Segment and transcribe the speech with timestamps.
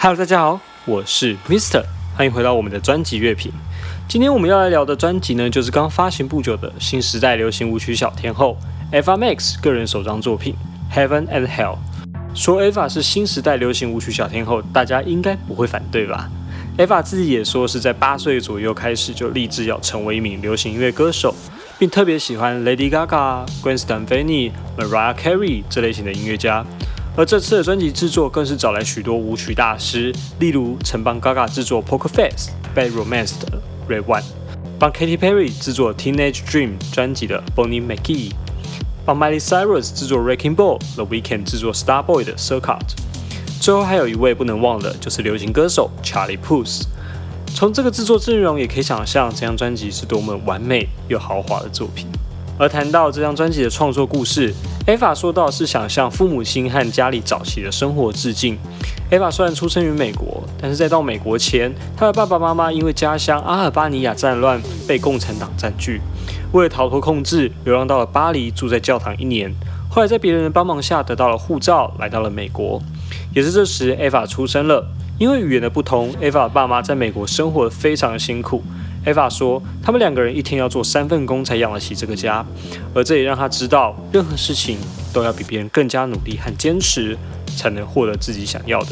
[0.00, 1.82] Hello，大家好，我是 Mister，
[2.16, 3.50] 欢迎回到我们的专辑乐评。
[4.08, 8.56] 今天我们要来聊的专辑呢，就是刚发行不久的新时代流行舞曲小天后
[8.92, 10.54] Eva Max 个人首张作品
[10.96, 11.74] 《Heaven and Hell》。
[12.32, 16.30] 说 Eva 是新时代流行舞曲小天后，大家应该不会反对吧
[16.78, 21.34] ？Eva 自己也说是在八岁左右开始就立志要成为一名流行音乐歌手，
[21.76, 26.64] 并特别喜欢 Lady Gaga、Gwen Stefani、Mariah Carey 这类型的音乐家。
[27.18, 34.22] 而这次的专辑制作更是找来许多舞曲大师，例如曾帮 Gaga 制作《Poker Face》、《Bad Romance》的 Red One，
[34.78, 38.30] 帮 Katy Perry 制作《Teenage Dream》专辑的 Bonnie McGee，
[39.04, 42.86] 帮 Miley Cyrus 制作《Recking Ball》、The Weeknd 制作《Starboy》的 Circuit。
[43.60, 46.84] 最后还有一位不能忘的，就是流行歌手 Charlie Puth。
[47.52, 52.06] 从这个制作阵容也可以想象，这张专辑是多么完美又豪华的作品。
[52.58, 54.52] 而谈到这张专辑的创作故事
[54.84, 58.58] ，Eva 说到是想向父母亲和家里早期的生活致敬。
[59.10, 66.00] Eva 虽然出生于美国，但是在到美国前，她的爸爸妈妈因为家乡阿尔巴尼亚战乱被共产党占据，
[66.50, 69.54] 为了逃脱控制，流浪到了巴黎，住在教堂一年。
[69.88, 72.82] 后来在别人的帮忙下得到了护照，来到了美国。
[73.32, 74.84] 也是这时，Eva 出生了。
[75.18, 78.62] 因为语言的不同，Eva 爸妈在美国生活的非常辛苦。
[79.08, 82.44] Eva 说，他们两个人一天要做三份工才养得起这个家，
[82.94, 84.76] 而这也让他知道，任何事情
[85.14, 87.16] 都要比别人更加努力和坚持，
[87.56, 88.88] 才能获得自己想要的。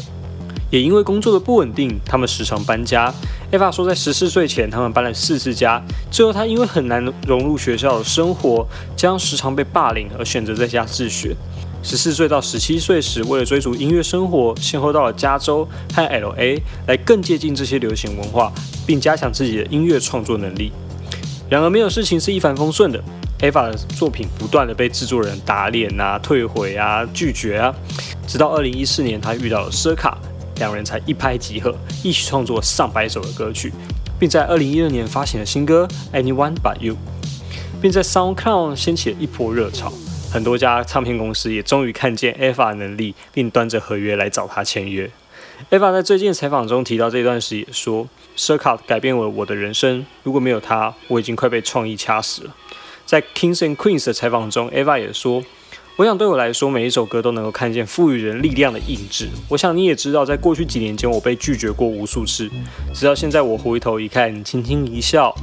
[0.71, 3.13] 也因为工作的不稳定，他们时常搬家。
[3.51, 5.81] Eva 说，在十四岁前，他们搬了四次家。
[6.09, 11.35] 最后，他因为很难融入学校的生活，将时常被霸凌，而选择在家自学。
[11.87, 16.61] 十四岁到十七岁时，为了追逐音乐生活，先后到了加州和 L.A.
[16.85, 18.51] 来更接近这些流行文化，
[18.85, 20.73] 并加强自己的音乐创作能力。
[21.49, 23.01] 然而，没有事情是一帆风顺的。
[23.39, 27.73] Eva 的作品不断的被制作人打脸啊、退回啊、拒绝啊，
[28.27, 30.13] 直到二零一四年，他遇到了 Serca，
[30.57, 33.71] 两人才一拍即合，一起创作上百首的歌曲，
[34.19, 36.95] 并在二零一二年发行了新歌《Anyone But You》，
[37.81, 39.93] 并在 SoundCloud 掀起了一波热潮。
[40.29, 45.09] 很多家唱片公司也终于看见 Eva 能力，并端着合约来找他签约。
[45.71, 50.05] Eva 在最近的采访中提到这段时，也说 Circuit 改变了我的人生。
[50.23, 52.55] 如果没有他，我已经快被创意掐死了。
[53.05, 55.43] 在 Kings and Queens 的采访中，Eva 也说
[55.97, 59.29] ：“我想对我来说，每一首歌都能够看见赋予人力量的印制。
[59.47, 62.47] 我想你也知道，在过去几年间，我被拒绝过无数次，
[62.93, 65.33] 直到现在，我回头一看，轻轻一笑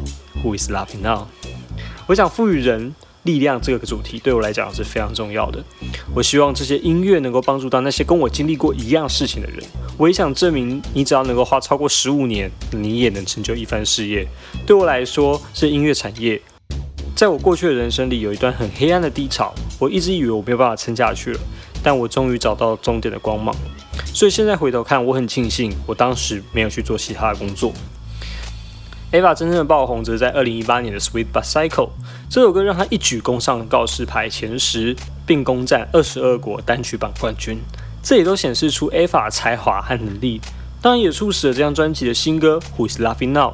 [0.44, 1.26] ，Who is laughing now？
[2.06, 2.94] 我想赋予人。”
[3.24, 5.62] 力量这个主题对我来讲是非常重要的。
[6.14, 9.62] 我希望这些音乐能够帮助到那些跟我经历过一样事情的人。
[9.96, 14.26] 我也想证明，你只要能够花超过十五年，你也能成就一番事业。
[14.66, 16.40] 对我来说，是音乐产业。
[17.14, 21.40] 在我过去的人生里，有一段很黑暗的低潮，我一直以为我没有办法撑下去了。
[21.82, 23.54] 但我终于找到终点的光芒。
[24.12, 27.72] 所以现在回头看，我很庆幸我当时没有去做其他的工作。
[29.14, 31.68] Ava 真正的爆红，则在二零一八年的《Sweet But Cycle》
[32.28, 37.60] 这首歌，让她一举攻上告示牌前十，并攻占二十二国单曲榜冠军。
[38.02, 40.40] 这也都显示出 Ava 才华和能力，
[40.82, 43.50] 当然也促使了这张专辑的新歌《Who Is Laughing Now》。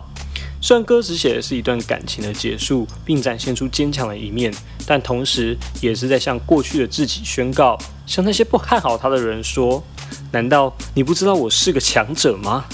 [0.62, 4.50] 虽然歌词写的是一段感情的结束，并展现出坚强的一面，
[4.86, 9.84] 但同时也是在向过去的自己宣告，向那些不看好他的人说
[10.32, 12.64] ：“难道你不知道我是个强者吗？”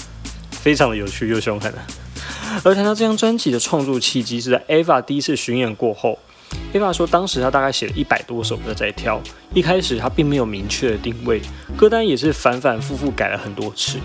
[0.51, 1.73] 非常的有趣又凶狠。
[2.63, 6.17] 而谈到这张专辑的创作契机，是在 Eva 第一次巡演过后。
[6.73, 9.21] Eva 说，当时他大概写了一百多首歌在挑，
[9.53, 11.41] 一开始他并没有明确的定位，
[11.75, 13.97] 歌单也是反反复复改了很多次，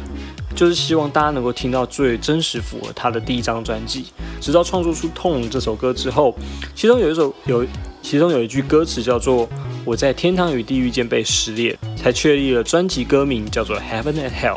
[0.54, 4.06] 就是希望大家能够听到最真实符合他的第一张专辑。
[4.40, 6.36] 直到创作出《痛》这首歌之后，
[6.74, 7.64] 其中有一首有，
[8.02, 9.48] 其中有一句歌词叫做
[9.84, 14.56] “我在天堂与地狱间被撕裂”，才确立了专辑歌名叫做《Heaven and Hell》。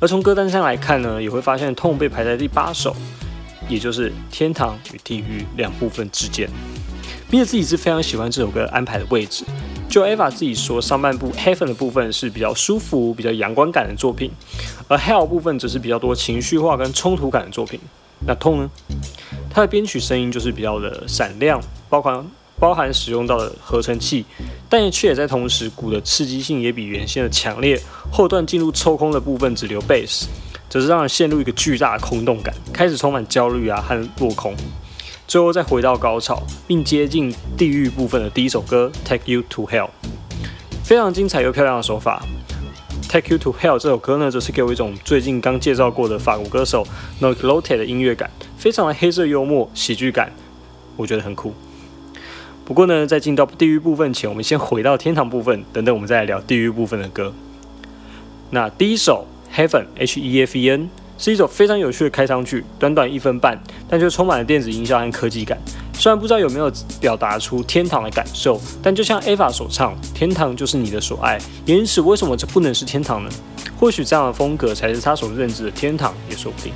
[0.00, 2.94] 而从歌单上来看呢，也会发现《痛》被排在第八首，
[3.68, 6.48] 也就是天堂与地狱两部分之间。
[7.30, 9.44] 并且自己是非常喜欢这首歌安排的位置。
[9.88, 14.30] 就 Eva 自己说，上半部 Heaven 的部分是比较舒服、比较阳光感的作品，
[14.86, 17.80] 而 Hell 部分则是比较多情绪化跟冲突感的作品。
[18.26, 18.70] 那痛呢？
[19.50, 22.24] 它的编曲声音就是比较的闪亮，包括。
[22.58, 24.24] 包含使用到的合成器，
[24.68, 27.80] 但也却也在同时，鼓的刺激性也比原先的强烈。
[28.10, 30.26] 后段进入抽空的部分只留贝斯，
[30.68, 34.54] 则是让人陷入一个巨大的空洞感，开始充满焦虑啊和落空。
[35.26, 39.84] 最后再回到高潮，并接近地狱部分的第一首歌《Take You to Hell》，
[40.82, 42.24] 非常精彩又漂亮的手法。
[43.12, 46.86] 《Take You to Hell》这首歌呢，则是给我一种最近刚介绍过的法国歌手
[47.20, 50.32] n o c l o t e 的音乐感，非常的黑色幽默、喜剧感，
[50.96, 51.52] 我觉得很酷。
[52.68, 57.32] 不过呢，在进到地狱部分前，我们先回到天堂部分，等等我们再来聊地狱部分的歌。
[58.50, 59.26] 那第一首
[59.58, 65.58] 《Heaven H E F E N 是一首非常有趣的开场曲，短短一分半，但却充满了电子音效和科技感。
[65.94, 66.70] 虽然不知道有没有
[67.00, 71.38] 表达出天堂的感受，但就像 Ava 所唱，天堂就是你的所爱。
[71.64, 73.30] 也因此，为什么这不能是天堂呢？
[73.78, 76.70] 或许这样的风格才是他所认知的天堂，也说不定。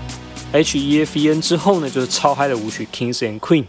[0.53, 3.67] H E F E N 之后呢，就是超嗨的舞曲 Kings and Queen。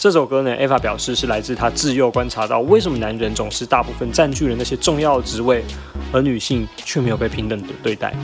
[0.00, 5.62] 这首歌呢，Ava 表示是来自她自幼观察到，为什么男人总是大部分占据了那些重要的职位，
[6.10, 8.14] 而女性却没有被平等的对待。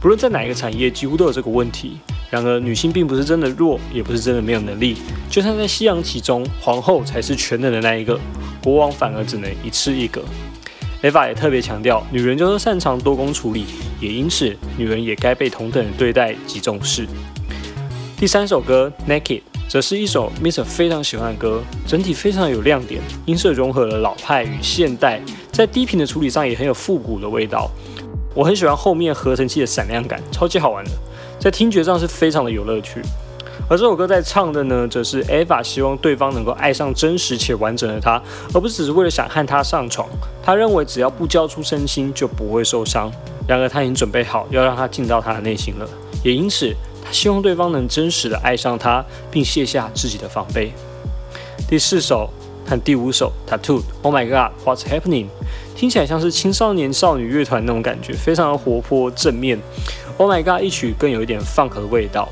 [0.00, 1.96] 不论在哪一个产业，几乎都有这个问题。
[2.28, 4.96] 然而，女性并不是真的弱，也不是真的没有能力。
[5.30, 8.18] 就像在西洋棋中，皇后才是全能的那一个，
[8.60, 10.20] 国王反而只能一次一个。
[11.04, 13.66] Ava 也特别强调，女人就是擅长多工处理，
[14.00, 17.06] 也因此，女人也该被同等的对待及重视。
[18.16, 19.38] 第三首歌《Naked》。
[19.72, 25.18] 则是一首 Mr 非常喜欢的歌，整体非常有亮点，音色融合了老派与现代，
[25.50, 27.70] 在低频的处理上也很有复古的味道。
[28.34, 30.90] 我很喜欢后面合成器的闪亮感，超级好玩的，
[31.38, 33.00] 在听觉上是非常的有乐趣。
[33.66, 38.22] 而这首歌在唱的呢，则是 Eva 希望对方能够爱上真实且完整的他，
[38.52, 40.06] 而不是只是为了想和他上床。
[40.42, 43.10] 他认为只要不交出身心，就不会受伤。
[43.48, 45.88] 然而他已经准备好要让他进到他的内心了，
[46.22, 46.76] 也因此。
[47.02, 50.72] 他希望对方能真实的爱上他，并卸下自己的防备。
[51.68, 52.30] 第四首
[52.66, 55.26] 和第五首《Tattoo》，Oh my God，What's Happening？
[55.74, 59.58] 听起来像是青少年少女乐团那种感觉，非常的活泼正面。
[60.18, 62.28] Oh my God，一曲更有一点 funk 的味道。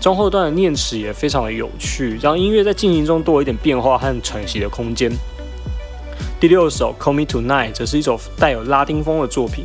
[0.00, 5.10] 中后段的念词也非常的有趣，让音乐在进行中多一点变化和喘息的空间。
[6.40, 9.64] 第六首《Call Me Tonight》则是一首带有拉丁风的作品，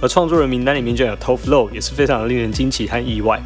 [0.00, 3.40] 而创作人名单里面就有 t o f l o w 也是非常的令人惊奇和意外。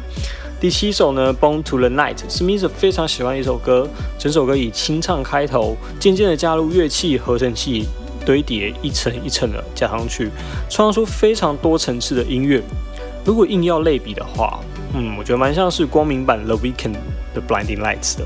[0.61, 3.89] 第七首呢，《Born to the Night》是 Mr 非常喜欢的一首歌。
[4.19, 7.87] 整首歌以清唱开头，渐渐的加入乐器、合成器
[8.23, 10.29] 堆叠，一层一层的加上去，
[10.69, 12.61] 创造出非常多层次的音乐。
[13.25, 14.59] 如果硬要类比的话，
[14.93, 16.93] 嗯，我觉得蛮像是光明版《The Weeknd》
[17.33, 18.25] 的《Blinding Lights》的。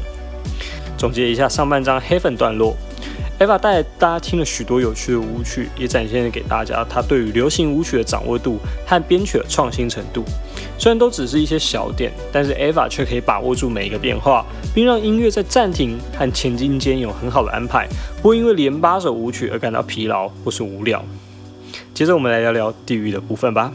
[0.98, 2.76] 总结一下上半张 Heaven 段落。
[3.40, 10.26] Eva 带大家听了许多有趣的舞曲，也展现了给大家他对于流行舞曲的掌握度和编曲的创新程度。
[10.78, 17.88] 虽然都只是一些小点，但是 Eva 却可以把握住每一个变化，并让音乐在暂停和前进间有很好的安排，
[18.22, 21.04] 不会因为连八首舞曲而感到疲劳或是无聊。
[21.94, 23.72] 接着我们来聊聊地狱的部分吧。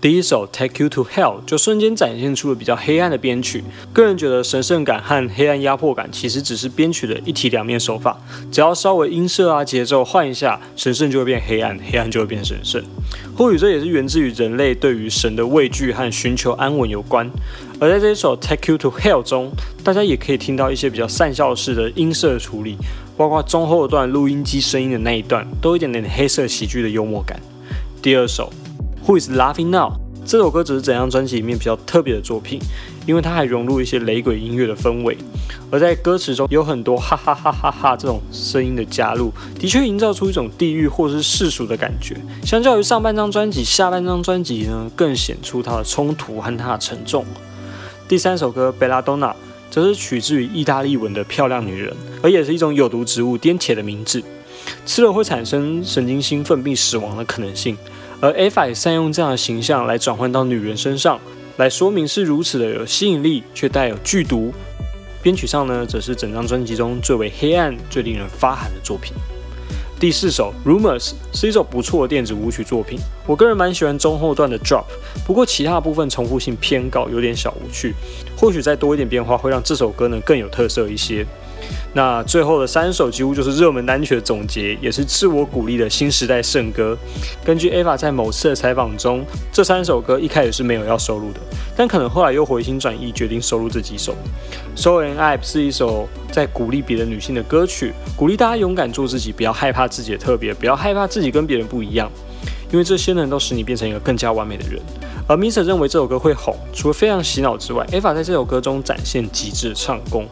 [0.00, 3.64] 第一首《Take You to Hell》就瞬间展现出了比较黑暗的编曲。
[3.92, 8.16] 个人觉得神圣感和黑暗压迫感其实只是编曲的一体两面手法，
[8.52, 12.80] 只要稍微音色啊节奏换一下，神圣就会变黑暗，黑暗就会变神圣。
[13.36, 17.28] 或许这也是源自于人类对于神的畏惧和寻求安稳有关。
[17.80, 19.50] 而在这一首《Take You to Hell》中，
[19.82, 22.76] 大家也可以听到一些比较善笑式的音色处理，
[23.16, 27.40] 包括中后段录音机声音的那一段，都有一点点黑色喜剧的幽默感。
[28.00, 28.52] 第二首。
[29.08, 29.94] Who is laughing now？
[30.26, 32.60] 这首歌只是整张专辑里面比较特别的作品，
[33.06, 35.16] 因为它还融入一些雷鬼音乐的氛围，
[35.70, 42.14] 而在歌词中有很多哈哈哈哈哈这种声音的加入，的确营造出一种地狱或是世俗的感觉。
[42.44, 47.24] 相较于上半张专辑，下半张专辑呢更显出它的冲突和它的沉重。
[48.06, 49.30] 第三首歌《Belladonna》
[49.70, 54.22] 则是取自于意大利文的漂亮女人，而也是一种有毒植物颠茄的名字，
[54.84, 57.74] 吃了会产生神经兴奋并死亡的可能性。
[58.20, 61.20] 而 Ava 也善用这样的形象来转换到女人身上，
[61.56, 64.52] 来说明是如此的有吸引力，却带有剧毒。
[65.22, 69.12] 编曲上呢，则是整张专辑中最为黑暗、最令人发寒的作品。
[70.00, 74.84] 第四首《Rumors》是一首不错的电子舞曲作品，我个人蛮喜欢中后段的 Drop，
[75.26, 77.94] 不过其他部分重复性偏高，有点小无趣。
[78.36, 81.26] 或许再多一点变化，会让这首歌呢更有特色一些。
[81.94, 86.96] 那最后的三首几乎就是热门单曲的总结，也是自我鼓励的新时代圣歌。
[87.44, 91.40] 根据 Ava 在某次的采访中，这三首歌一开始是没有要收录的，
[91.76, 94.14] 但可能后来又回心转意，决定收录这几首。
[94.76, 102.10] So and I 是一首在鼓励别的女性的歌曲，鼓励大家勇敢做自己，不要害怕自己的特别，不要害怕自己跟别人不一样，
[102.70, 104.80] 因为这些人都使你变成一个更加完美的人。
[105.28, 110.26] 而 m i s e r 认为这首歌会红，除了非常洗脑之外，Ava 在这首歌中展现极致唱功，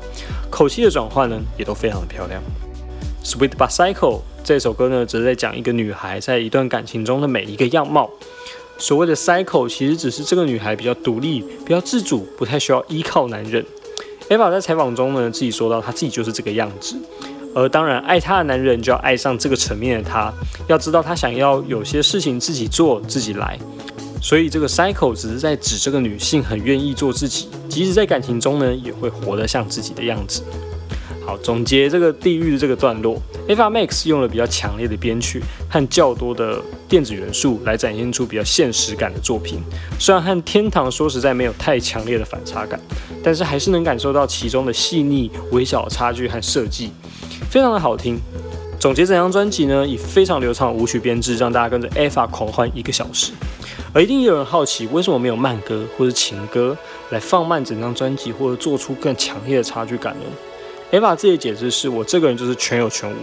[0.49, 2.43] 口气的转换呢也都非常的漂亮。
[3.23, 8.09] Sweet But Cycle 这首歌呢，则在讲一个女孩在一段感情中的每一个样貌。
[8.79, 13.63] 所谓的 cycle 其实只是这个女孩比较独立、比较自主，不太需要依靠男人。
[14.31, 16.97] Ava 在采访中呢，自己说到她自己就是这个样子。
[17.55, 20.33] 而当然，爱她的男人就要爱上这个层面的她，
[20.69, 23.59] 要知道她想要有些事情自己做、自己来。
[24.27, 30.43] 所以这个 cycle 只是在指这个女性很愿意做自己，即使在感情中呢，也会活得像自己的样子。
[31.25, 35.41] 好，总结这个地狱的这个段落，Ava Max 用了比较强烈的编曲
[35.71, 39.61] 和较多的电子元素来展现出比较现实感的作品。
[39.97, 42.81] 虽然和天堂说实在没有太强烈的反差感，
[43.23, 46.91] 但是还是能感受到其中的细腻、微小的差距和设计，
[47.49, 48.19] 非常的好听。
[48.79, 53.33] 总结整张专辑呢，以非常流畅的舞曲编制，让大家跟着 Ava 狂欢一个小时。
[53.93, 56.77] 而一定也有人好奇，为什么没有慢歌或者情歌
[57.11, 60.25] 来放慢整张专辑，或者做出更强烈的差距感呢
[60.93, 63.17] ？Eva 自己的解释是我这个人就是全有全无，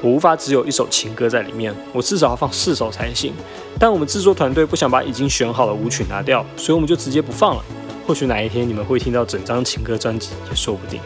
[0.00, 3.34] 我无法只有一首情歌在里面，我至少要放四首才行。
[3.78, 7.64] 但我们制作团队不想把已经选好的舞曲拿掉，所以我们就直接不放了。
[8.06, 11.00] 或许哪一天你们会听到整张情歌专辑也说不定。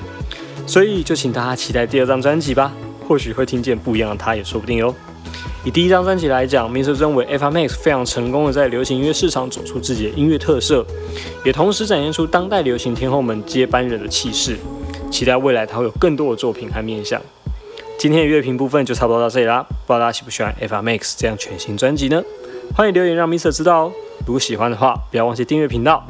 [0.66, 2.72] 所以就请大家期待第二张专辑吧，
[3.10, 4.94] 或许会听见不一样的他也说不定哟。
[5.64, 6.96] 以第一张专辑来讲，Mr.
[6.96, 10.86] 认为 Eva Max 非常成功的在流行音乐市场走出自己的音乐特色，
[11.44, 14.56] 也同时展现出当代流行天后们接班人的气势。
[15.10, 17.20] 期待未来他会有更多的作品和面向。
[17.98, 22.22] 今天的乐评部分就差不多到这里啦，不知道大家喜不喜欢 fmax 这样全新专辑呢？
[22.76, 23.92] 欢迎留言让 Mr 知道哦。
[24.24, 26.06] 如果喜欢的话，不要忘记订阅频道。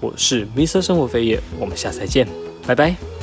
[0.00, 2.26] 我是 Mr 生活飞叶，我们下次再见，
[2.66, 3.17] 拜拜。